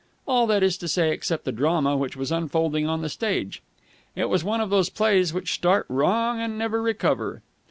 All, 0.27 0.47
that 0.47 0.63
is 0.63 0.77
to 0.79 0.87
say, 0.87 1.11
except 1.11 1.45
the 1.45 1.51
drama 1.51 1.95
which 1.95 2.17
was 2.17 2.31
unfolding 2.31 2.87
on 2.87 3.03
the 3.03 3.07
stage. 3.07 3.61
It 4.15 4.29
was 4.29 4.43
one 4.43 4.59
of 4.59 4.71
those 4.71 4.89
plays 4.89 5.31
which 5.31 5.53
start 5.53 5.85
wrong 5.89 6.39
and 6.39 6.57
never 6.57 6.81
recover. 6.81 7.43